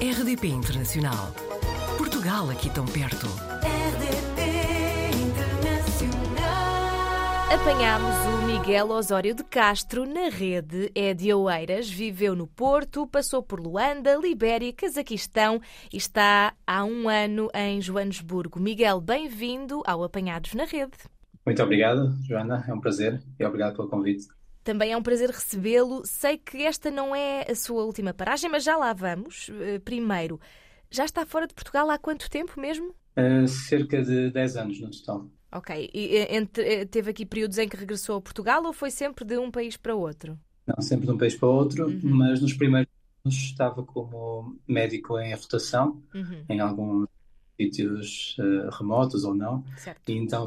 RDP 0.00 0.46
Internacional. 0.46 1.34
Portugal 1.96 2.48
aqui 2.50 2.70
tão 2.70 2.86
perto. 2.86 3.26
RDP 3.66 5.10
Internacional. 5.26 6.44
Apanhámos 7.52 8.14
o 8.14 8.46
Miguel 8.46 8.90
Osório 8.90 9.34
de 9.34 9.42
Castro 9.42 10.06
na 10.06 10.28
rede. 10.28 10.92
É 10.94 11.12
de 11.12 11.34
Oeiras, 11.34 11.90
viveu 11.90 12.36
no 12.36 12.46
Porto, 12.46 13.08
passou 13.08 13.42
por 13.42 13.58
Luanda, 13.58 14.14
Libéria, 14.14 14.72
Cazaquistão 14.72 15.60
e 15.92 15.96
está 15.96 16.54
há 16.64 16.84
um 16.84 17.08
ano 17.08 17.50
em 17.52 17.82
Joanesburgo. 17.82 18.60
Miguel, 18.60 19.00
bem-vindo 19.00 19.82
ao 19.84 20.04
Apanhados 20.04 20.54
na 20.54 20.64
Rede. 20.64 20.92
Muito 21.44 21.60
obrigado, 21.60 22.14
Joana. 22.22 22.64
É 22.68 22.72
um 22.72 22.80
prazer 22.80 23.20
e 23.36 23.44
obrigado 23.44 23.74
pelo 23.74 23.88
convite. 23.88 24.28
Também 24.68 24.92
é 24.92 24.96
um 24.98 25.02
prazer 25.02 25.30
recebê-lo. 25.30 26.04
Sei 26.04 26.36
que 26.36 26.62
esta 26.62 26.90
não 26.90 27.16
é 27.16 27.50
a 27.50 27.54
sua 27.54 27.84
última 27.84 28.12
paragem, 28.12 28.50
mas 28.50 28.62
já 28.62 28.76
lá 28.76 28.92
vamos. 28.92 29.48
Eh, 29.62 29.78
Primeiro, 29.78 30.38
já 30.90 31.06
está 31.06 31.24
fora 31.24 31.46
de 31.46 31.54
Portugal 31.54 31.88
há 31.88 31.96
quanto 31.96 32.28
tempo 32.28 32.60
mesmo? 32.60 32.94
Uh, 33.16 33.48
cerca 33.48 34.02
de 34.02 34.30
10 34.30 34.58
anos 34.58 34.78
no 34.78 34.90
total. 34.90 35.26
Ok. 35.50 35.90
E 35.94 36.16
eh, 36.18 36.36
entre- 36.36 36.84
teve 36.84 37.10
aqui 37.12 37.24
períodos 37.24 37.56
em 37.56 37.66
que 37.66 37.78
regressou 37.78 38.16
a 38.18 38.20
Portugal 38.20 38.62
ou 38.66 38.74
foi 38.74 38.90
sempre 38.90 39.24
de 39.24 39.38
um 39.38 39.50
país 39.50 39.78
para 39.78 39.94
outro? 39.96 40.38
Não 40.66 40.82
sempre 40.82 41.06
de 41.06 41.12
um 41.12 41.16
país 41.16 41.34
para 41.34 41.48
outro, 41.48 41.86
Uhum. 41.86 42.00
mas 42.02 42.42
nos 42.42 42.52
primeiros 42.52 42.90
anos 43.24 43.36
estava 43.38 43.82
como 43.82 44.54
médico 44.68 45.18
em 45.18 45.32
rotação 45.34 46.02
Uhum, 46.14 46.44
em 46.46 46.60
alguns 46.60 47.08
sítios 47.58 48.36
uh, 48.38 48.68
remotos 48.78 49.24
ou 49.24 49.34
não. 49.34 49.64
certo. 49.78 50.12
E 50.12 50.12
então 50.12 50.46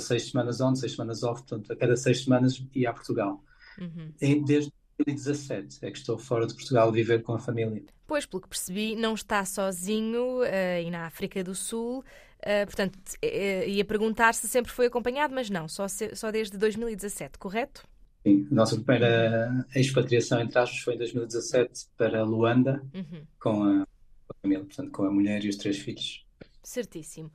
seis 0.00 0.30
semanas 0.30 0.60
on, 0.60 0.74
seis 0.74 0.92
semanas 0.92 1.22
off, 1.22 1.42
portanto, 1.42 1.72
a 1.72 1.76
cada 1.76 1.96
seis 1.96 2.22
semanas 2.24 2.64
ia 2.74 2.90
a 2.90 2.92
Portugal. 2.92 3.42
Uhum. 3.78 4.12
E 4.20 4.34
desde 4.42 4.72
2017 4.98 5.78
é 5.84 5.90
que 5.90 5.98
estou 5.98 6.18
fora 6.18 6.46
de 6.46 6.54
Portugal 6.54 6.88
a 6.88 6.92
viver 6.92 7.22
com 7.22 7.34
a 7.34 7.38
família. 7.38 7.84
Pois, 8.06 8.26
pelo 8.26 8.42
que 8.42 8.48
percebi, 8.48 8.94
não 8.94 9.14
está 9.14 9.44
sozinho 9.44 10.42
eh, 10.44 10.76
aí 10.78 10.90
na 10.90 11.06
África 11.06 11.42
do 11.42 11.54
Sul. 11.54 12.04
Eh, 12.40 12.66
portanto, 12.66 12.98
eh, 13.22 13.68
ia 13.68 13.84
perguntar 13.84 14.34
se 14.34 14.48
sempre 14.48 14.70
foi 14.72 14.86
acompanhado, 14.86 15.34
mas 15.34 15.48
não, 15.48 15.66
só, 15.68 15.88
se- 15.88 16.14
só 16.14 16.30
desde 16.30 16.58
2017, 16.58 17.38
correto? 17.38 17.82
Sim, 18.26 18.46
a 18.50 18.54
nossa 18.54 18.76
primeira 18.76 19.66
expatriação, 19.74 20.40
entre 20.40 20.58
aspas, 20.58 20.78
foi 20.80 20.94
em 20.94 20.98
2017 20.98 21.86
para 21.96 22.22
Luanda 22.22 22.84
Uhum, 22.94 23.26
com 23.40 23.62
a, 23.64 23.86
com 23.86 24.32
a 24.32 24.34
família, 24.42 24.64
portanto, 24.64 24.90
com 24.92 25.04
a 25.04 25.10
mulher 25.12 25.44
e 25.44 25.48
os 25.48 25.56
três 25.56 25.78
filhos. 25.78 26.24
certíssimo. 26.62 27.30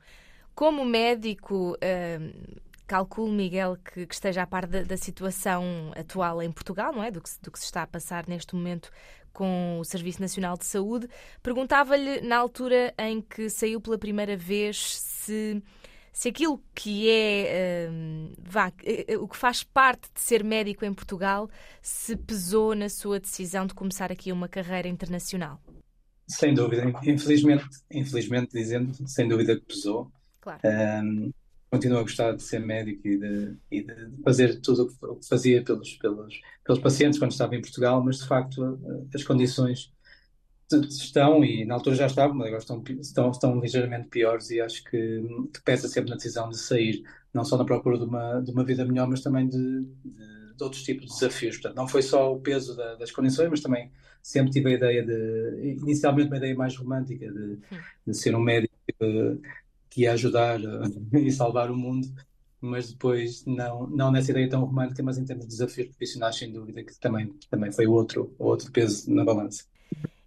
Como 0.58 0.84
médico, 0.84 1.76
eh, 1.80 2.18
calculo, 2.84 3.32
Miguel, 3.32 3.76
que, 3.76 4.04
que 4.08 4.12
esteja 4.12 4.42
a 4.42 4.46
par 4.46 4.66
da, 4.66 4.82
da 4.82 4.96
situação 4.96 5.92
atual 5.94 6.42
em 6.42 6.50
Portugal, 6.50 6.92
não 6.92 7.00
é? 7.00 7.12
Do 7.12 7.20
que, 7.20 7.30
se- 7.30 7.40
do 7.40 7.52
que 7.52 7.60
se 7.60 7.66
está 7.66 7.82
a 7.84 7.86
passar 7.86 8.26
neste 8.26 8.56
momento 8.56 8.90
com 9.32 9.78
o 9.78 9.84
Serviço 9.84 10.20
Nacional 10.20 10.58
de 10.58 10.64
Saúde. 10.64 11.06
Perguntava-lhe, 11.44 12.20
na 12.22 12.38
altura 12.38 12.92
em 12.98 13.20
que 13.20 13.48
saiu 13.48 13.80
pela 13.80 13.96
primeira 13.96 14.36
vez, 14.36 14.98
se, 14.98 15.62
se 16.12 16.28
aquilo 16.28 16.60
que 16.74 17.08
é, 17.08 17.88
hum, 17.88 18.32
vá, 18.36 18.72
eh, 18.82 19.04
eh, 19.06 19.16
o 19.16 19.28
que 19.28 19.36
faz 19.36 19.62
parte 19.62 20.10
de 20.12 20.20
ser 20.20 20.42
médico 20.42 20.84
em 20.84 20.92
Portugal, 20.92 21.48
se 21.80 22.16
pesou 22.16 22.74
na 22.74 22.88
sua 22.88 23.20
decisão 23.20 23.64
de 23.64 23.74
começar 23.74 24.10
aqui 24.10 24.32
uma 24.32 24.48
carreira 24.48 24.88
internacional. 24.88 25.60
Sem 26.26 26.52
dúvida, 26.52 26.82
infelizmente, 27.04 27.64
infelizmente 27.92 28.50
dizendo, 28.52 28.92
sem 29.08 29.28
dúvida 29.28 29.54
que 29.54 29.64
pesou. 29.64 30.10
Claro. 30.40 30.60
Ahm, 30.64 31.30
continuo 31.70 31.98
a 31.98 32.02
gostar 32.02 32.32
de 32.34 32.42
ser 32.42 32.60
médico 32.60 33.06
e 33.06 33.18
de, 33.18 33.56
e 33.70 33.82
de 33.82 34.22
fazer 34.24 34.60
tudo 34.60 34.84
o 35.02 35.16
que- 35.16 35.28
fazia 35.28 35.62
pelos, 35.62 35.94
pelos, 35.96 36.40
pelos 36.64 36.80
pacientes 36.80 37.18
quando 37.18 37.32
estava 37.32 37.54
em 37.56 37.60
Portugal, 37.60 38.02
mas 38.02 38.18
de 38.18 38.26
facto 38.26 38.62
a- 38.64 38.78
as 39.14 39.24
condições 39.24 39.92
estão, 40.90 41.44
e 41.44 41.64
na 41.64 41.74
altura 41.74 41.96
já 41.96 42.06
estavam, 42.06 42.36
mas 42.36 42.48
agora 42.48 42.60
estão, 42.62 42.82
estão, 43.00 43.30
estão 43.30 43.60
ligeiramente 43.60 44.08
piores 44.08 44.50
e 44.50 44.60
acho 44.60 44.84
que, 44.84 45.22
que 45.54 45.62
pesa 45.64 45.88
sempre 45.88 46.10
na 46.10 46.16
decisão 46.16 46.48
de 46.50 46.58
sair, 46.58 47.02
não 47.32 47.44
só 47.44 47.56
na 47.56 47.64
procura 47.64 47.98
de 47.98 48.04
uma, 48.04 48.40
de 48.40 48.50
uma 48.52 48.64
vida 48.64 48.84
melhor, 48.84 49.08
mas 49.08 49.22
também 49.22 49.48
de, 49.48 49.56
de, 50.04 50.54
de 50.56 50.62
outros 50.64 50.82
tipos 50.82 51.06
de 51.06 51.14
desafios. 51.14 51.56
Portanto, 51.56 51.76
não 51.76 51.88
foi 51.88 52.02
só 52.02 52.32
o 52.34 52.40
peso 52.40 52.76
da- 52.76 52.96
das 52.96 53.10
condições, 53.10 53.48
mas 53.50 53.60
também 53.62 53.90
sempre 54.22 54.50
tive 54.52 54.70
a 54.70 54.74
ideia 54.74 55.04
de, 55.04 55.76
inicialmente 55.80 56.28
uma 56.28 56.36
ideia 56.36 56.54
mais 56.54 56.76
romântica 56.76 57.30
de, 57.32 57.58
de 58.06 58.14
ser 58.14 58.34
um 58.34 58.40
médico 58.40 58.74
eh, 59.00 59.36
que 59.98 60.02
ia 60.04 60.12
ajudar 60.12 60.60
eh, 60.60 61.18
e 61.20 61.32
salvar 61.32 61.70
o 61.70 61.76
mundo, 61.76 62.08
mas 62.60 62.92
depois 62.92 63.44
não, 63.46 63.86
não 63.88 64.10
nessa 64.12 64.30
ideia 64.30 64.48
tão 64.48 64.60
romântica, 64.64 65.02
mas 65.02 65.18
em 65.18 65.24
termos 65.24 65.46
de 65.46 65.50
desafios 65.52 65.88
profissionais, 65.88 66.36
sem 66.36 66.52
dúvida, 66.52 66.84
que 66.84 66.98
também, 67.00 67.32
também 67.50 67.72
foi 67.72 67.86
outro, 67.86 68.34
outro 68.38 68.70
peso 68.72 69.12
na 69.12 69.24
balança. 69.24 69.64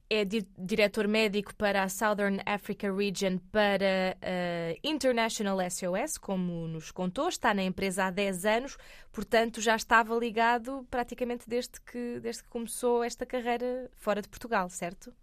é 0.09 0.25
di- 0.25 0.47
diretor 0.57 1.07
médico 1.07 1.55
para 1.55 1.83
a 1.83 1.89
Southern 1.89 2.39
Africa 2.45 2.93
Region 2.93 3.37
para 3.51 4.17
a 4.21 4.75
International 4.83 5.59
SOS, 5.61 6.17
como 6.17 6.67
nos 6.67 6.91
contou, 6.91 7.29
está 7.29 7.53
na 7.53 7.63
empresa 7.63 8.05
há 8.05 8.11
10 8.11 8.45
anos, 8.45 8.77
portanto 9.11 9.61
já 9.61 9.75
estava 9.75 10.13
ligado 10.15 10.85
praticamente 10.89 11.47
desde 11.47 11.79
que, 11.81 12.19
desde 12.19 12.43
que 12.43 12.49
começou 12.49 13.03
esta 13.03 13.25
carreira 13.25 13.89
fora 13.97 14.21
de 14.21 14.27
Portugal, 14.27 14.69
certo? 14.69 15.13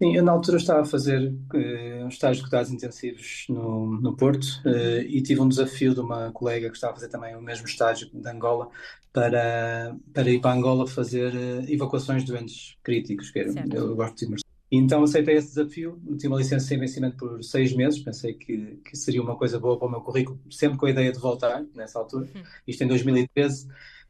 Sim, 0.00 0.14
eu 0.14 0.22
na 0.22 0.32
altura 0.32 0.58
estava 0.58 0.82
a 0.82 0.84
fazer 0.84 1.34
eh, 1.54 2.04
um 2.04 2.08
estágio 2.08 2.42
de 2.44 2.50
cuidados 2.50 2.70
intensivos 2.70 3.46
no, 3.48 3.98
no 3.98 4.14
Porto 4.14 4.46
eh, 4.66 5.04
e 5.08 5.22
tive 5.22 5.40
um 5.40 5.48
desafio 5.48 5.94
de 5.94 6.00
uma 6.00 6.30
colega 6.32 6.68
que 6.68 6.76
estava 6.76 6.92
a 6.92 6.96
fazer 6.96 7.08
também 7.08 7.34
o 7.34 7.40
mesmo 7.40 7.66
estágio 7.66 8.10
de 8.12 8.28
Angola 8.28 8.68
para, 9.10 9.96
para 10.12 10.30
ir 10.30 10.40
para 10.40 10.52
Angola 10.54 10.86
fazer 10.86 11.34
eh, 11.34 11.72
evacuações 11.72 12.24
de 12.24 12.30
doentes 12.32 12.76
críticos, 12.82 13.30
que 13.30 13.38
era, 13.38 13.54
eu 13.72 13.96
gosto 13.96 14.16
de 14.18 14.24
imersão. 14.26 14.46
Então 14.70 15.02
aceitei 15.02 15.36
esse 15.36 15.48
desafio, 15.54 15.98
meti 16.04 16.26
uma 16.26 16.36
licença 16.38 16.66
sem 16.66 16.78
vencimento 16.78 17.16
por 17.16 17.42
seis 17.42 17.72
meses, 17.74 18.00
pensei 18.00 18.34
que, 18.34 18.76
que 18.84 18.96
seria 18.96 19.22
uma 19.22 19.36
coisa 19.36 19.58
boa 19.58 19.78
para 19.78 19.88
o 19.88 19.90
meu 19.90 20.00
currículo, 20.02 20.38
sempre 20.50 20.76
com 20.76 20.84
a 20.86 20.90
ideia 20.90 21.10
de 21.12 21.18
voltar 21.18 21.64
nessa 21.74 21.98
altura, 21.98 22.28
Uhum. 22.34 22.42
isto 22.66 22.82
em 22.84 22.88
2013, 22.88 23.68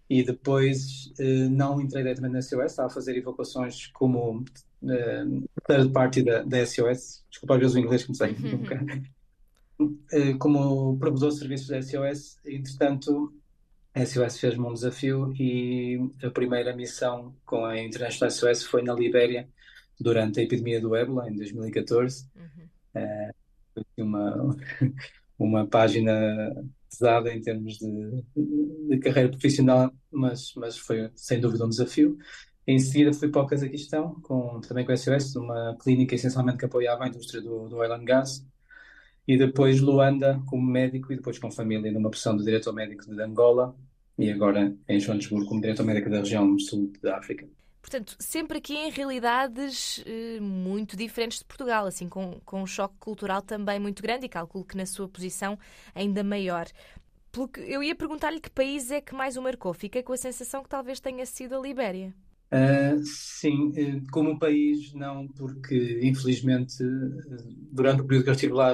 e 0.09 0.23
depois 0.25 1.13
eh, 1.19 1.49
não 1.49 1.81
entrei 1.81 2.03
diretamente 2.03 2.33
na 2.35 2.43
SOS, 2.43 2.67
estava 2.73 2.89
a 2.89 2.91
fazer 2.91 3.17
evacuações 3.17 3.89
como 3.89 4.45
eh, 4.89 5.25
third 5.67 5.91
party 5.93 6.23
da, 6.23 6.43
da 6.43 6.65
SOS, 6.67 7.25
desculpa 7.31 7.55
às 7.55 7.61
vezes 7.61 7.77
o 7.77 7.79
inglês 7.81 8.05
comecei 8.05 8.31
Uhum. 8.33 8.51
nunca, 8.59 8.85
Eh, 10.13 10.35
como 10.39 10.97
provedor 10.99 11.31
de 11.31 11.39
serviços 11.39 11.69
da 11.69 11.83
SOS, 11.83 12.39
entretanto 12.47 13.35
a 13.95 14.01
SOS 14.07 14.39
fez-me 14.39 14.65
um 14.65 14.73
desafio 14.75 15.35
e 15.39 15.99
a 16.23 16.31
primeira 16.31 16.75
missão 16.75 17.35
com 17.45 17.65
a 17.65 17.79
International 17.79 18.31
SOS 18.31 18.65
foi 18.65 18.83
na 18.83 18.95
Libéria 18.95 19.49
durante 20.01 20.41
a 20.41 20.43
epidemia 20.43 20.81
do 20.81 20.95
ébola 20.97 21.29
em 21.31 21.35
2014 21.37 22.27
Uhum. 22.37 22.69
foi 23.75 24.05
uma, 24.05 24.57
uma 25.39 25.67
página 25.67 26.13
pesada 26.89 27.33
em 27.33 27.41
termos 27.41 27.79
de, 27.79 28.25
de 28.89 28.99
carreira 28.99 29.31
profissional, 29.31 29.93
mas, 30.11 30.53
mas 30.57 30.77
foi 30.79 31.11
sem 31.15 31.41
dúvida 31.41 31.65
um 31.65 31.69
desafio. 31.69 32.17
Em 32.67 32.79
seguida 32.79 33.13
fui 33.13 33.29
para 33.29 33.43
o 33.43 33.47
Cazaquistão, 33.47 34.21
com, 34.23 34.61
também 34.61 34.85
com 34.85 34.93
a 34.93 34.97
SOS, 34.97 35.35
numa 35.35 35.77
clínica 35.81 36.15
essencialmente 36.15 36.59
que 36.59 36.65
apoiava 36.65 37.05
a 37.05 37.09
indústria 37.09 37.41
do, 37.41 37.69
do 37.69 37.77
oil 37.77 37.93
and 37.93 38.05
gas. 38.05 38.45
E 39.27 39.37
depois 39.37 39.81
Luanda 39.81 40.41
como 40.47 40.65
médico 40.65 41.13
e 41.13 41.17
depois 41.17 41.39
com 41.39 41.51
família 41.51 41.91
numa 41.93 42.11
posição 42.11 42.37
de 42.37 42.45
diretor 42.45 42.73
médico 42.73 43.05
de 43.05 43.21
Angola 43.23 43.75
e 44.19 44.31
agora 44.31 44.75
em 44.89 45.01
Joanesburgo 45.01 45.47
como 45.47 45.61
diretor 45.61 45.85
médico 45.85 46.11
da 46.11 46.19
região 46.19 46.59
sul 46.59 46.93
da 47.03 47.19
África. 47.19 47.47
Portanto, 47.87 48.17
sempre 48.19 48.59
aqui 48.59 48.75
em 48.75 48.91
realidades 48.91 50.03
eh, 50.05 50.41
muito 50.41 50.97
diferentes 50.97 51.39
de 51.39 51.45
Portugal, 51.45 51.87
assim, 51.87 52.09
com, 52.09 52.41
com 52.45 52.61
um 52.61 52.67
choque 52.67 52.97
cultural 52.99 53.41
também 53.41 53.79
muito 53.79 54.03
grande 54.03 54.27
e 54.27 54.29
calculo 54.29 54.65
que 54.65 54.77
na 54.77 54.85
sua 54.85 55.09
posição 55.09 55.57
ainda 55.95 56.25
maior. 56.25 56.67
Pelo 57.31 57.47
que 57.47 57.61
eu 57.61 57.85
ia 57.85 57.95
perguntar-lhe 57.95 58.41
que 58.41 58.51
país 58.51 58.91
é 58.91 59.01
que 59.01 59.15
mais 59.15 59.37
o 59.37 59.43
marcou. 59.43 59.73
Fiquei 59.73 60.03
com 60.03 60.13
a 60.13 60.17
sensação 60.17 60.65
que 60.65 60.69
talvez 60.69 60.99
tenha 60.99 61.25
sido 61.25 61.55
a 61.55 61.61
Libéria. 61.61 62.13
Uh, 62.51 63.01
sim, 63.05 63.69
uh, 63.69 64.11
como 64.11 64.37
país 64.37 64.93
não, 64.93 65.29
porque 65.29 66.01
infelizmente 66.03 66.83
uh, 66.83 67.39
durante 67.71 68.03
o 68.03 68.05
período 68.05 68.25
que 68.25 68.31
eu 68.31 68.35
estive 68.35 68.53
lá 68.53 68.73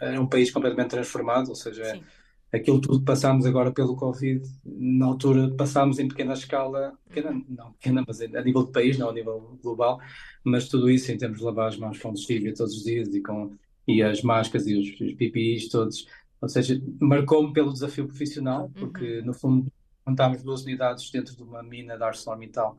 era 0.00 0.20
um 0.20 0.26
país 0.28 0.52
completamente 0.52 0.90
transformado, 0.90 1.48
ou 1.48 1.56
seja, 1.56 1.84
Sim. 1.84 2.04
Aquilo 2.52 2.80
tudo 2.80 3.00
que 3.00 3.04
passámos 3.04 3.46
agora 3.46 3.72
pelo 3.72 3.96
Covid, 3.96 4.42
na 4.64 5.06
altura 5.06 5.54
passámos 5.56 5.98
em 5.98 6.08
pequena 6.08 6.32
escala, 6.32 6.96
pequena, 7.08 7.42
não 7.48 7.72
pequena, 7.72 8.04
mas 8.06 8.20
a 8.20 8.42
nível 8.42 8.64
de 8.64 8.72
país, 8.72 8.98
não 8.98 9.10
a 9.10 9.12
nível 9.12 9.58
global, 9.62 10.00
mas 10.44 10.68
tudo 10.68 10.90
isso 10.90 11.10
em 11.12 11.18
termos 11.18 11.38
de 11.38 11.44
lavar 11.44 11.68
as 11.68 11.76
mãos 11.76 11.98
com 11.98 12.12
desfívia 12.12 12.54
todos 12.54 12.74
os 12.74 12.84
dias 12.84 13.12
e, 13.14 13.20
com, 13.20 13.56
e 13.86 14.02
as 14.02 14.22
máscaras 14.22 14.66
e 14.66 14.74
os, 14.78 15.00
os 15.00 15.14
PPIs 15.14 15.68
todos, 15.68 16.06
ou 16.40 16.48
seja, 16.48 16.80
marcou-me 17.00 17.52
pelo 17.52 17.72
desafio 17.72 18.06
profissional, 18.06 18.70
porque 18.74 19.22
no 19.22 19.34
fundo 19.34 19.70
montámos 20.06 20.42
duas 20.42 20.62
unidades 20.62 21.10
dentro 21.10 21.34
de 21.34 21.42
uma 21.42 21.62
mina 21.62 21.98
da 21.98 22.06
ArcelorMittal 22.06 22.76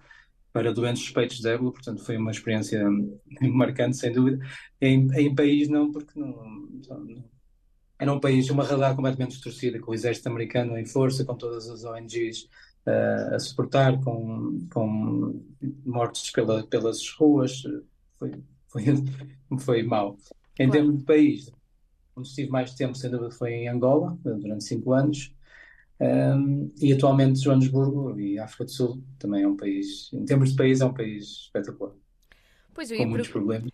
para 0.54 0.74
doentes 0.74 1.04
suspeitos 1.04 1.40
de 1.40 1.50
ébola, 1.50 1.72
portanto 1.72 2.04
foi 2.04 2.18
uma 2.18 2.32
experiência 2.32 2.84
marcante, 3.42 3.98
sem 3.98 4.12
dúvida. 4.12 4.44
Em, 4.82 5.08
em 5.14 5.36
país 5.36 5.68
não, 5.68 5.92
porque 5.92 6.20
não, 6.20 6.30
não, 6.90 7.24
era 8.00 8.14
um 8.14 8.20
país, 8.20 8.50
uma 8.50 8.64
realidade 8.64 8.96
completamente 8.96 9.32
distorcida, 9.32 9.80
com 9.80 9.92
o 9.92 9.94
exército 9.94 10.30
americano 10.30 10.78
em 10.78 10.86
força, 10.86 11.26
com 11.26 11.36
todas 11.36 11.68
as 11.70 11.84
ONGs 11.84 12.48
uh, 12.88 13.36
a 13.36 13.40
suportar, 13.40 14.00
com, 14.04 14.68
com 14.74 15.44
mortes 15.86 16.32
pela, 16.32 16.66
pelas 16.68 17.08
ruas. 17.18 17.64
Foi, 18.20 18.32
foi, 18.70 18.84
foi 19.60 19.84
mau. 19.84 20.18
Em 20.60 20.70
Claro. 20.70 20.72
termos 20.72 20.98
de 21.00 21.04
país, 21.06 21.52
onde 22.16 22.28
estive 22.30 22.50
mais 22.52 22.74
tempo, 22.76 22.96
sem 22.96 23.10
dúvida, 23.12 23.32
foi 23.32 23.52
em 23.54 23.70
Angola, 23.70 24.18
durante 24.24 24.64
cinco 24.66 24.94
anos. 24.94 25.34
Um, 26.00 26.72
e 26.80 26.94
atualmente 26.94 27.40
Joanesburgo 27.42 28.20
e 28.20 28.38
África 28.40 28.66
do 28.66 28.72
Sul 28.72 29.04
também 29.18 29.44
é 29.44 29.48
um 29.48 29.58
país, 29.58 30.12
em 30.14 30.26
termos 30.26 30.52
de 30.52 30.56
país, 30.56 30.82
é 30.82 30.86
um 30.86 30.94
país 30.94 31.24
espetacular, 31.46 31.94
Pois 32.74 32.92
eu 32.92 32.98
com 32.98 33.04
ia 33.04 33.08
muitos 33.08 33.30
per- 33.30 33.30
problemas. 33.30 33.72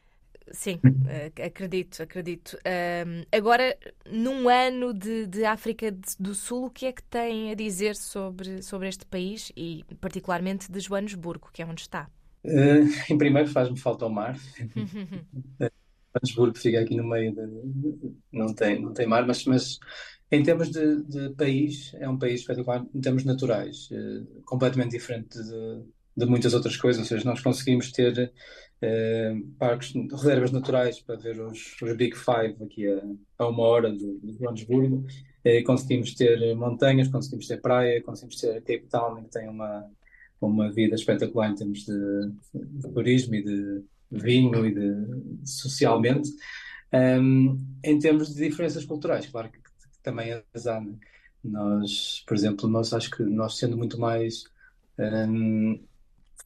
Sim, 0.54 0.80
eh, 1.08 1.32
acredito, 1.44 2.04
acredito. 2.04 2.56
Ahm, 2.64 3.24
agora, 3.32 3.76
num 4.06 4.48
ano 4.48 4.94
de, 4.94 5.26
de 5.26 5.44
África 5.46 5.92
do 6.20 6.36
Sul, 6.36 6.68
o 6.68 6.70
que 6.70 6.86
é 6.86 6.94
que 6.94 7.02
tem 7.02 7.52
a 7.52 7.56
dizer 7.56 7.96
sobre, 7.96 8.62
sobre 8.62 8.88
este 8.88 9.04
país 9.04 9.52
e 9.58 9.84
particularmente 10.00 10.72
de 10.72 10.80
Joanesburgo, 10.80 11.50
que 11.52 11.64
é 11.64 11.66
onde 11.66 11.82
está? 11.82 12.08
Uh, 12.46 12.86
em 13.10 13.18
primeiro, 13.18 13.50
faz-me 13.50 13.80
falta 13.80 14.06
o 14.06 14.10
mar. 14.10 14.38
Joanesburgo 16.16 16.56
fica 16.56 16.80
aqui 16.80 16.96
no 16.96 17.04
meio 17.04 17.34
de, 17.34 18.14
não 18.32 18.54
tem, 18.54 18.80
não 18.80 18.94
tem 18.94 19.08
mar, 19.08 19.26
mas, 19.26 19.44
mas 19.46 19.80
em 20.32 20.44
termos 20.44 20.70
de, 20.70 21.04
de 21.04 21.30
país, 21.32 21.94
é 21.96 22.08
um 22.08 22.18
país 22.20 22.42
espetacular 22.42 22.86
em 22.94 23.02
termos 23.02 23.24
naturais, 23.24 23.90
eh, 23.92 24.22
completamente 24.46 24.92
diferente 24.92 25.36
de, 25.42 25.84
de 26.16 26.26
muitas 26.28 26.54
outras 26.54 26.78
coisas, 26.78 27.02
ou 27.02 27.08
seja, 27.08 27.26
nós 27.26 27.42
conseguimos 27.42 27.92
ter 27.92 28.32
eh, 28.84 29.36
parques, 29.58 29.94
reservas 30.12 30.52
naturais 30.52 31.00
para 31.00 31.16
ver 31.16 31.40
os, 31.40 31.60
os 31.82 31.96
Big 31.96 32.16
Five 32.18 32.56
aqui 32.64 32.88
a, 32.88 33.02
a 33.40 33.48
uma 33.48 33.64
hora 33.64 33.90
de, 33.92 34.20
de 34.20 34.34
Joanesburgo, 34.38 35.06
Eh, 35.46 35.62
conseguimos 35.64 36.14
ter 36.16 36.56
montanhas, 36.56 37.10
conseguimos 37.10 37.48
ter 37.48 37.60
praia, 37.60 38.02
conseguimos 38.02 38.40
ter 38.40 38.62
Cape 38.62 38.88
Town, 38.90 39.24
que 39.24 39.30
tem 39.30 39.50
uma, 39.50 39.86
uma 40.40 40.72
vida 40.72 40.96
espetacular 40.96 41.50
em 41.50 41.56
termos 41.56 41.80
de, 41.86 42.32
de 42.54 42.88
turismo 42.94 43.36
e 43.36 43.44
de 43.44 43.84
vinho 44.10 44.66
e 44.66 44.74
de 44.74 44.90
socialmente. 45.46 46.30
Um, 46.94 47.58
em 47.84 48.00
termos 48.00 48.34
de 48.34 48.48
diferenças 48.48 48.86
culturais, 48.86 49.26
claro 49.28 49.50
que, 49.52 49.60
que 49.60 50.00
também 50.02 50.32
as 50.54 50.66
há. 50.66 50.80
né? 50.80 50.94
Nós, 51.44 52.24
por 52.26 52.38
exemplo, 52.38 52.70
nós 52.70 52.94
acho 52.94 53.10
que 53.12 53.24
nós 53.24 53.58
sendo 53.58 53.76
muito 53.76 54.00
mais 54.00 54.46
um, 54.98 55.78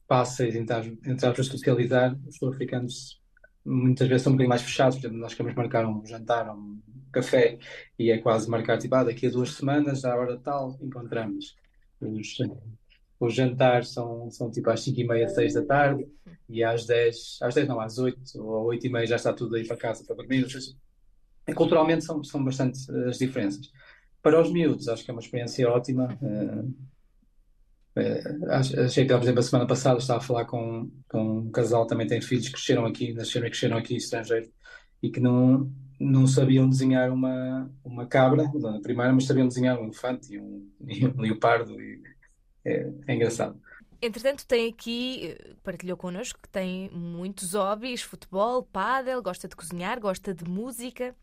fáceis 0.08 0.54
entre, 0.56 0.74
as- 0.74 0.86
entre 0.86 1.26
aspas 1.26 1.46
socializar, 1.46 2.16
os 2.26 2.36
sul-africanos 2.36 3.20
muitas 3.64 4.08
vezes 4.08 4.22
são 4.22 4.32
um 4.32 4.36
bocadinho 4.36 4.48
mais 4.50 4.62
fechados, 4.62 4.96
por 4.98 5.02
exemplo, 5.06 5.18
nós 5.20 5.34
queremos 5.34 5.54
marcar 5.56 5.86
um 5.86 6.04
jantar, 6.06 6.50
um 6.56 6.80
café, 7.12 7.58
e 7.98 8.10
é 8.10 8.18
quase 8.18 8.48
marcar, 8.50 8.78
tipo, 8.78 8.94
ah, 8.94 9.04
daqui 9.04 9.26
a 9.26 9.30
duas 9.30 9.50
semanas, 9.52 10.04
à 10.04 10.16
hora 10.16 10.38
tal, 10.38 10.78
encontramos. 10.82 11.56
Os, 12.00 12.36
os 13.20 13.34
jantares 13.34 13.90
são, 13.92 14.30
são 14.30 14.50
tipo 14.50 14.70
às 14.70 14.80
5 14.82 15.00
e 15.00 15.06
meia, 15.06 15.28
6 15.28 15.54
da 15.54 15.64
tarde, 15.64 16.06
e 16.48 16.62
às 16.64 16.86
10, 16.86 17.38
às 17.42 17.54
10 17.54 17.68
não, 17.68 17.80
às 17.80 17.98
8 17.98 18.20
ou 18.42 18.66
8 18.66 18.86
e 18.86 18.90
meia 18.90 19.06
já 19.06 19.16
está 19.16 19.32
tudo 19.32 19.56
aí 19.56 19.66
para 19.66 19.76
casa 19.76 20.04
para 20.04 20.16
dormir. 20.16 20.46
Culturalmente 21.54 22.04
são, 22.04 22.22
são 22.22 22.44
bastante 22.44 22.78
eh, 22.90 23.08
as 23.08 23.18
diferenças. 23.18 23.70
Para 24.22 24.40
os 24.40 24.52
miúdos, 24.52 24.88
acho 24.88 25.04
que 25.04 25.10
é 25.10 25.14
uma 25.14 25.20
experiência 25.22 25.68
ótima. 25.68 26.08
ach- 26.08 26.64
achei 28.84 29.06
que, 29.06 29.12
por 29.12 29.22
exemplo, 29.22 29.40
a 29.40 29.42
semana 29.42 29.66
passada 29.66 29.98
estava 29.98 30.18
a 30.18 30.22
falar 30.22 30.44
com, 30.44 30.90
com 31.08 31.38
um 31.38 31.50
casal 31.50 31.82
que 31.82 31.88
também 31.88 32.06
tem 32.06 32.20
filhos 32.20 32.46
que 32.46 32.52
cresceram 32.52 32.86
aqui, 32.86 33.12
nasceram 33.12 33.46
e 33.46 33.50
cresceram 33.50 33.76
aqui 33.76 33.96
estrangeiro 33.96 34.50
e 35.02 35.10
que 35.10 35.20
não, 35.20 35.70
não 35.98 36.26
sabiam 36.26 36.68
desenhar 36.68 37.12
uma, 37.12 37.70
uma 37.84 38.06
cabra 38.06 38.50
na 38.54 38.80
primeira, 38.80 39.12
mas 39.12 39.24
sabiam 39.24 39.48
desenhar 39.48 39.78
um 39.78 39.84
elefante 39.84 40.34
e 40.34 40.40
um, 40.40 40.68
e 40.86 41.06
um 41.06 41.20
leopardo. 41.20 41.80
E 41.80 42.02
é, 42.64 42.90
é 43.06 43.14
engraçado. 43.14 43.60
Entretanto, 44.00 44.46
tem 44.46 44.68
aqui, 44.68 45.36
partilhou 45.64 45.96
connosco 45.96 46.38
que 46.40 46.48
tem 46.48 46.88
muitos 46.90 47.54
hobbies, 47.54 48.02
futebol, 48.02 48.62
pádel, 48.62 49.20
gosta 49.20 49.48
de 49.48 49.56
cozinhar, 49.56 49.98
gosta 49.98 50.32
de 50.32 50.44
música. 50.44 51.16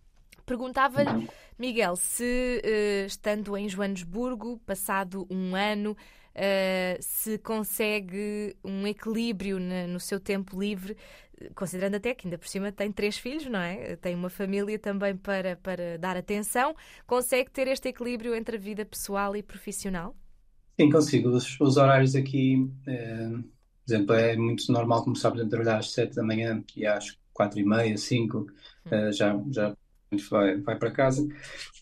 Perguntava-lhe, 0.45 1.27
Miguel, 1.57 1.95
se 1.95 2.61
eh, 2.63 3.05
estando 3.05 3.55
em 3.57 3.67
Joanesburgo, 3.67 4.59
passado 4.65 5.25
um 5.29 5.55
ano, 5.55 5.95
eh, 6.35 6.97
se 7.01 7.37
consegue 7.39 8.55
um 8.63 8.85
equilíbrio 8.87 9.59
na- 9.59 9.87
no 9.87 9.99
seu 9.99 10.19
tempo 10.19 10.59
livre, 10.59 10.97
eh, 11.41 11.49
considerando 11.55 11.95
até 11.95 12.13
que 12.15 12.27
ainda 12.27 12.37
por 12.37 12.47
cima 12.47 12.71
tem 12.71 12.91
três 12.91 13.17
filhos, 13.17 13.45
não 13.47 13.59
é? 13.59 13.95
Tem 13.97 14.15
uma 14.15 14.29
família 14.29 14.77
também 14.79 15.15
para, 15.17 15.55
para 15.57 15.97
dar 15.97 16.17
atenção. 16.17 16.75
Consegue 17.07 17.51
ter 17.51 17.67
este 17.67 17.89
equilíbrio 17.89 18.35
entre 18.35 18.57
a 18.57 18.59
vida 18.59 18.85
pessoal 18.85 19.35
e 19.35 19.43
profissional? 19.43 20.15
Sim, 20.79 20.89
consigo. 20.91 21.29
Os, 21.29 21.59
os 21.59 21.77
horários 21.77 22.15
aqui, 22.15 22.69
eh, 22.87 23.29
por 23.85 23.93
exemplo, 23.93 24.13
é 24.15 24.35
muito 24.35 24.71
normal 24.71 25.03
começar, 25.03 25.29
por 25.31 25.37
exemplo, 25.37 25.55
a 25.55 25.57
trabalhar 25.57 25.79
às 25.79 25.91
7 25.93 26.15
da 26.15 26.23
manhã 26.23 26.63
e 26.75 26.85
às 26.85 27.17
4 27.33 27.59
e 27.59 27.63
meia, 27.65 27.97
5, 27.97 28.45
eh, 28.91 29.11
já, 29.11 29.41
já 29.51 29.75
vai, 30.29 30.57
vai 30.57 30.77
para 30.77 30.91
casa. 30.91 31.27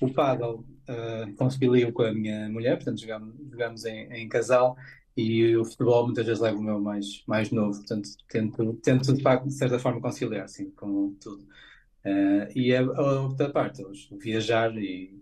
O 0.02 0.12
pádel, 0.12 0.66
eh, 0.88 1.28
concilio 1.38 1.92
com 1.94 2.04
a 2.04 2.14
minha 2.14 2.50
mulher, 2.50 2.76
portanto, 2.78 3.00
jogamos, 3.02 3.36
jogamos 3.52 3.86
em, 3.86 4.12
em 4.14 4.30
casal 4.30 4.76
e 5.16 5.56
o 5.56 5.64
futebol 5.66 6.06
muitas 6.06 6.26
vezes 6.26 6.42
levo 6.42 6.60
o 6.60 6.64
meu 6.64 6.80
mais, 6.82 7.24
mais 7.28 7.52
novo, 7.52 7.78
portanto, 7.78 8.10
tento, 8.28 8.74
tento 8.84 9.14
de 9.14 9.22
facto, 9.22 9.46
de 9.48 9.54
certa 9.54 9.80
forma, 9.80 10.02
conciliar, 10.02 10.48
sim, 10.50 10.72
com 10.72 11.14
tudo. 11.22 11.48
Eh, 12.04 12.50
e 12.56 12.76
a, 12.76 12.82
a 12.82 13.22
outra 13.22 13.50
parte, 13.52 13.84
o 13.84 14.18
viajar 14.18 14.76
e, 14.78 15.22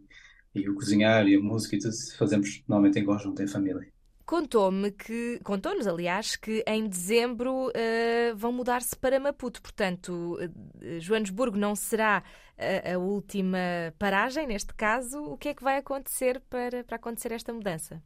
e 0.55 0.69
o 0.69 0.75
cozinhar 0.75 1.27
e 1.27 1.35
a 1.35 1.39
música 1.39 1.75
e 1.75 1.79
tudo, 1.79 1.93
fazemos 2.17 2.63
normalmente 2.67 2.99
em 2.99 3.05
conjunto, 3.05 3.41
em 3.41 3.47
família. 3.47 3.91
Contou-me 4.33 4.91
que, 4.91 5.39
contou-nos, 5.43 5.85
aliás, 5.87 6.37
que 6.37 6.63
em 6.65 6.87
dezembro 6.87 7.69
eh, 7.75 8.33
vão 8.33 8.53
mudar-se 8.53 8.95
para 8.95 9.19
Maputo. 9.19 9.61
Portanto, 9.61 10.37
eh, 10.81 10.99
Joanesburgo 11.01 11.57
não 11.57 11.75
será 11.75 12.23
a, 12.57 12.93
a 12.93 12.97
última 12.97 13.59
paragem, 13.99 14.47
neste 14.47 14.73
caso. 14.73 15.17
O 15.33 15.37
que 15.37 15.49
é 15.49 15.53
que 15.53 15.63
vai 15.63 15.77
acontecer 15.77 16.39
para, 16.49 16.81
para 16.85 16.95
acontecer 16.95 17.31
esta 17.33 17.51
mudança? 17.51 18.01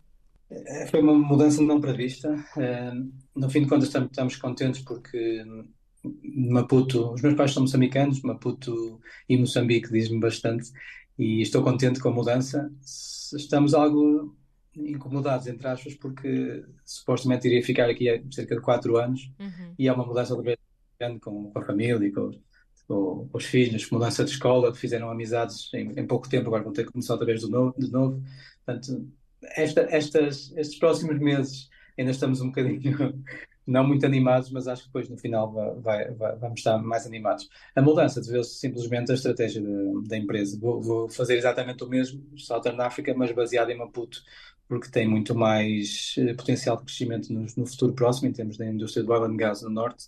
Eh, 0.49 0.87
Foi 0.87 1.01
uma 1.01 1.13
mudança 1.13 1.61
não 1.61 1.79
prevista. 1.79 2.29
Eh, 2.57 2.91
No 3.35 3.49
fim 3.49 3.61
de 3.63 3.69
contas, 3.69 3.87
estamos, 3.89 4.09
estamos 4.09 4.35
contentes 4.37 4.81
porque 4.81 5.43
Maputo, 6.53 7.13
os 7.13 7.21
meus 7.21 7.35
pais 7.35 7.51
são 7.53 7.63
moçambicanos, 7.63 8.21
Maputo 8.21 8.99
e 9.29 9.37
Moçambique 9.37 9.91
diz-me 9.91 10.19
bastante, 10.19 10.71
e 11.17 11.41
estou 11.41 11.63
contente 11.63 11.99
com 11.99 12.09
a 12.09 12.13
mudança. 12.13 12.71
Estamos 12.83 13.73
algo 13.73 14.35
incomodados, 14.77 15.47
entre 15.47 15.67
aspas, 15.67 15.93
porque 15.95 16.63
supostamente 16.85 17.47
iria 17.47 17.63
ficar 17.63 17.89
aqui 17.89 18.09
há 18.09 18.21
cerca 18.31 18.55
de 18.55 18.61
quatro 18.61 18.97
anos 18.97 19.31
Uhum. 19.39 19.73
e 19.77 19.87
é 19.87 19.93
uma 19.93 20.05
mudança 20.05 20.35
de 20.35 20.41
vez 20.41 20.57
grande 20.99 21.19
com, 21.19 21.51
com 21.51 21.59
a 21.59 21.63
família, 21.63 22.05
e 22.07 22.11
com, 22.11 22.31
com- 22.87 23.29
os 23.33 23.45
filhos, 23.45 23.89
mudança 23.91 24.23
de 24.23 24.31
escola, 24.31 24.73
fizeram 24.73 25.09
amizades 25.09 25.73
em, 25.73 25.91
em 25.99 26.05
pouco 26.07 26.29
tempo, 26.29 26.47
agora 26.47 26.63
vão 26.63 26.71
ter 26.73 26.85
que 26.85 26.91
começar 26.91 27.13
outra 27.13 27.25
vez 27.25 27.41
de 27.41 27.49
novo. 27.49 27.73
De 27.77 27.91
novo. 27.91 28.21
Portanto, 28.65 29.07
esta, 29.55 29.81
estas, 29.89 30.51
estes 30.55 30.77
próximos 30.79 31.19
meses 31.19 31.69
ainda 31.97 32.11
estamos 32.11 32.41
um 32.41 32.47
bocadinho 32.47 32.79
não 33.67 33.85
muito 33.87 34.05
animados, 34.05 34.51
mas 34.51 34.67
acho 34.67 34.83
que 34.83 34.87
depois 34.89 35.09
no 35.09 35.17
final 35.17 35.51
vai, 35.81 36.11
vai- 36.11 36.35
vamos 36.37 36.59
estar 36.59 36.77
mais 36.77 37.05
animados. 37.07 37.49
A 37.75 37.81
mudança 37.81 38.21
deveu-se 38.21 38.55
simplesmente 38.59 39.11
à 39.11 39.15
estratégia 39.15 39.61
da 39.61 39.69
da 40.07 40.17
empresa. 40.17 40.57
Vou, 40.59 40.81
vou 40.81 41.09
fazer 41.09 41.35
exatamente 41.35 41.83
o 41.83 41.89
mesmo, 41.89 42.23
Southern 42.37 42.79
África, 42.81 43.13
mas 43.15 43.31
baseado 43.31 43.71
em 43.71 43.77
Maputo, 43.77 44.21
porque 44.67 44.89
tem 44.89 45.07
muito 45.07 45.35
mais 45.35 46.15
eh, 46.17 46.33
potencial 46.33 46.77
de 46.77 46.83
crescimento 46.85 47.31
no, 47.33 47.41
no 47.57 47.65
futuro 47.67 47.93
próximo, 47.93 48.27
em 48.29 48.33
termos 48.33 48.57
da 48.57 48.65
indústria 48.65 49.03
do 49.03 49.11
oil 49.11 49.25
and 49.25 49.37
gas 49.37 49.61
no 49.61 49.69
norte, 49.69 50.07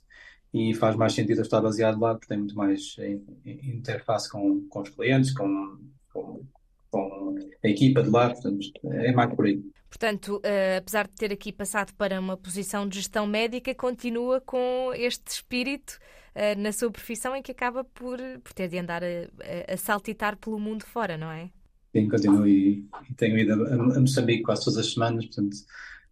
e 0.53 0.73
faz 0.73 0.95
mais 0.95 1.13
sentido 1.13 1.41
estar 1.41 1.61
baseado 1.61 1.99
lá, 1.99 2.13
porque 2.15 2.27
tem 2.27 2.37
muito 2.37 2.55
mais 2.55 2.95
eh, 2.99 3.11
in- 3.45 3.75
interface 3.77 4.29
com, 4.31 4.65
com 4.69 4.81
os 4.81 4.89
clientes, 4.89 5.31
com, 5.33 5.77
com, 6.13 6.45
com 6.89 7.35
a 7.63 7.67
equipa 7.67 8.01
de 8.03 8.09
lá, 8.09 8.29
portanto, 8.29 8.59
é 8.85 9.11
mais 9.11 9.33
por 9.35 9.45
aí. 9.45 9.61
Portanto, 9.89 10.39
eh, 10.43 10.77
apesar 10.77 11.07
de 11.07 11.13
ter 11.13 11.31
aqui 11.31 11.51
passado 11.53 11.93
para 11.95 12.19
uma 12.19 12.37
posição 12.37 12.87
de 12.87 12.97
gestão 12.97 13.25
médica, 13.25 13.73
continua 13.75 14.41
com 14.41 14.91
este 14.95 15.27
espírito 15.31 15.97
eh, 16.35 16.55
na 16.55 16.71
sua 16.71 16.91
profissão 16.91 17.35
em 17.35 17.41
que 17.41 17.51
acaba 17.51 17.83
por, 17.83 18.19
por 18.43 18.53
ter 18.53 18.67
de 18.67 18.77
andar 18.77 19.03
a- 19.03 19.73
a 19.73 19.77
saltitar 19.77 20.37
pelo 20.37 20.59
mundo 20.59 20.85
fora, 20.85 21.17
não 21.17 21.31
é? 21.31 21.49
Sim, 21.97 22.07
continuo 22.09 22.45
e, 22.47 22.87
e 23.09 23.13
tenho 23.15 23.39
ido 23.39 23.53
a, 23.53 23.73
a 23.73 23.99
Moçambique 23.99 24.43
quase 24.43 24.63
todas 24.63 24.77
as 24.77 24.93
semanas, 24.93 25.25
portanto, 25.25 25.57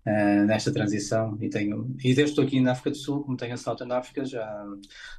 eh, 0.04 0.44
nesta 0.46 0.74
transição. 0.74 1.38
E, 1.40 1.48
tenho, 1.48 1.96
e 2.00 2.16
desde 2.16 2.24
estou 2.32 2.44
aqui 2.44 2.60
na 2.60 2.72
África 2.72 2.90
do 2.90 2.98
Sul, 2.98 3.24
como 3.24 3.38
tenho 3.38 3.54
a 3.54 3.58
Southern 3.58 3.92
África, 3.94 4.26
já 4.26 4.66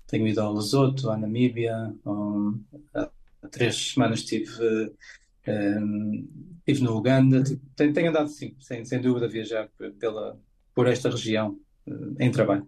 tenho 0.08 0.26
ido 0.26 0.40
ao 0.40 0.52
Lesoto, 0.52 1.08
à 1.08 1.16
Namíbia. 1.16 1.94
um, 2.04 2.60
há 2.92 3.08
três 3.48 3.92
semanas 3.92 4.20
estive, 4.20 4.50
eh, 5.46 5.78
estive 6.66 6.82
no 6.82 6.96
Uganda. 6.96 7.44
Tipo, 7.44 7.62
Tenho, 7.76 7.92
tenho 7.92 8.10
andado, 8.10 8.28
sim, 8.28 8.56
sem, 8.58 8.84
sem 8.84 9.00
dúvida, 9.00 9.26
a 9.26 9.28
viajar 9.28 9.68
pela, 10.00 10.36
por 10.74 10.88
esta 10.88 11.08
região 11.08 11.60
eh, 11.86 12.24
em 12.26 12.30
trabalho. 12.32 12.66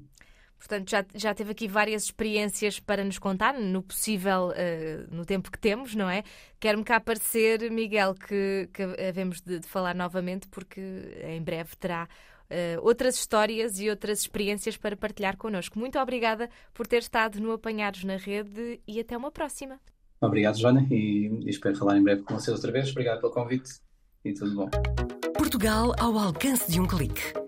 Portanto, 0.59 0.91
já, 0.91 1.05
já 1.15 1.35
teve 1.35 1.53
aqui 1.53 1.69
várias 1.69 2.05
experiências 2.05 2.81
para 2.81 3.05
nos 3.05 3.19
contar, 3.19 3.55
no 3.55 3.83
possível, 3.83 4.53
eh, 4.57 5.07
no 5.11 5.25
tempo 5.25 5.50
que 5.50 5.59
temos, 5.59 5.95
não 5.95 6.11
é? 6.11 6.25
Quero-me 6.59 6.85
cá 6.85 6.97
aparecer, 6.97 7.71
Miguel, 7.71 8.15
que, 8.15 8.69
que 8.73 8.83
havemos 8.83 9.41
de, 9.41 9.61
de 9.61 9.67
falar 9.69 9.95
novamente, 9.95 10.49
porque 10.49 10.81
em 11.25 11.41
breve 11.43 11.77
terá 11.77 12.09
outras 12.81 13.17
histórias 13.17 13.79
e 13.79 13.91
outras 13.91 14.21
experiências 14.21 14.75
para 14.75 14.97
partilhar 14.97 15.37
connosco. 15.37 15.79
Muito 15.79 15.99
obrigada 15.99 16.49
por 16.73 16.87
ter 16.87 16.99
estado 16.99 17.38
no 17.41 17.53
Apanhados 17.53 18.05
na 18.05 18.17
Rede 18.17 18.81
e 18.88 18.99
até 18.99 19.15
uma 19.17 19.31
próxima. 19.31 19.79
Obrigado, 20.21 20.59
Joana, 20.59 20.87
e, 20.91 21.29
e 21.45 21.50
espero 21.50 21.77
falar 21.77 21.97
em 21.97 22.03
breve 22.03 22.23
com 22.23 22.35
vocês 22.35 22.55
outra 22.57 22.73
vez. 22.73 22.91
Obrigado 22.91 23.21
pelo 23.21 23.33
convite 23.33 23.81
e 24.25 24.33
tudo 24.33 24.55
bom. 24.55 24.71
Portugal 25.37 25.95
ao 25.99 26.19
alcance 26.19 26.71
de 26.71 26.81
um 26.81 26.87
clique. 26.87 27.48